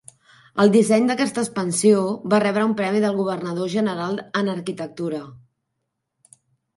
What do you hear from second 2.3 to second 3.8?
va rebre un premi del governador